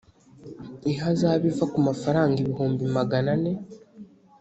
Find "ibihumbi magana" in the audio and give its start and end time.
2.43-3.29